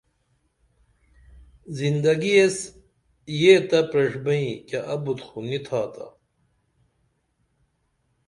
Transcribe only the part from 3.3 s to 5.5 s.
یہ تہ پریݜبئیں کیہ ابت خو